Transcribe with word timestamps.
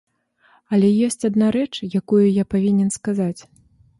Але 0.77 0.87
ёсць 1.07 1.27
адна 1.29 1.51
рэч, 1.57 1.73
якую 2.01 2.23
я 2.41 2.47
павінен 2.53 2.89
сказаць. 2.99 3.41